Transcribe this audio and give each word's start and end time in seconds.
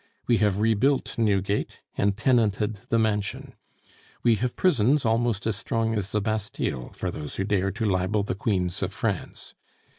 We 0.25 0.37
have 0.37 0.59
rebuilt 0.59 1.19
Newgate, 1.19 1.77
and 1.95 2.17
tenanted 2.17 2.79
the 2.89 2.97
mansion. 2.97 3.53
We 4.23 4.33
have 4.37 4.55
prisons 4.55 5.05
almost 5.05 5.45
as 5.45 5.57
strong 5.57 5.93
as 5.93 6.09
the 6.09 6.19
Bastile 6.19 6.89
for 6.93 7.11
those 7.11 7.35
who 7.35 7.43
dare 7.43 7.69
to 7.69 7.85
libel 7.85 8.23
the 8.23 8.33
Queens 8.33 8.81
of 8.81 8.93
France. 8.93 9.53